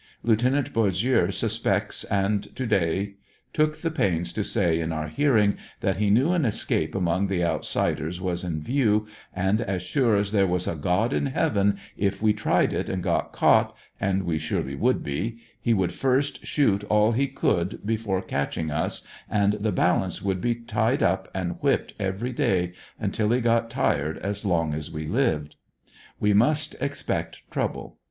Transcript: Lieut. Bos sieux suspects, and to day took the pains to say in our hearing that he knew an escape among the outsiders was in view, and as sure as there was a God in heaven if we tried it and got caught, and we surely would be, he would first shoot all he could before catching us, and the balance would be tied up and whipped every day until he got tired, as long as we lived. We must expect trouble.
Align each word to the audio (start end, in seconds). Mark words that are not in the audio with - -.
Lieut. 0.23 0.73
Bos 0.73 0.97
sieux 0.97 1.29
suspects, 1.29 2.05
and 2.05 2.55
to 2.55 2.65
day 2.65 3.13
took 3.53 3.77
the 3.81 3.91
pains 3.91 4.33
to 4.33 4.43
say 4.43 4.79
in 4.79 4.91
our 4.91 5.07
hearing 5.07 5.57
that 5.81 5.97
he 5.97 6.09
knew 6.09 6.31
an 6.31 6.43
escape 6.43 6.95
among 6.95 7.27
the 7.27 7.43
outsiders 7.45 8.19
was 8.19 8.43
in 8.43 8.63
view, 8.63 9.05
and 9.31 9.61
as 9.61 9.83
sure 9.83 10.15
as 10.15 10.31
there 10.31 10.47
was 10.47 10.67
a 10.67 10.73
God 10.75 11.13
in 11.13 11.27
heaven 11.27 11.77
if 11.97 12.19
we 12.19 12.33
tried 12.33 12.73
it 12.73 12.89
and 12.89 13.03
got 13.03 13.31
caught, 13.31 13.75
and 13.99 14.23
we 14.23 14.39
surely 14.39 14.73
would 14.73 15.03
be, 15.03 15.37
he 15.61 15.71
would 15.71 15.93
first 15.93 16.43
shoot 16.47 16.83
all 16.85 17.11
he 17.11 17.27
could 17.27 17.79
before 17.85 18.23
catching 18.23 18.71
us, 18.71 19.05
and 19.29 19.53
the 19.59 19.71
balance 19.71 20.19
would 20.19 20.41
be 20.41 20.55
tied 20.55 21.03
up 21.03 21.29
and 21.31 21.61
whipped 21.61 21.93
every 21.99 22.31
day 22.33 22.73
until 22.99 23.29
he 23.29 23.39
got 23.39 23.69
tired, 23.69 24.17
as 24.17 24.45
long 24.45 24.73
as 24.73 24.89
we 24.89 25.05
lived. 25.05 25.53
We 26.19 26.33
must 26.33 26.75
expect 26.79 27.43
trouble. 27.51 27.99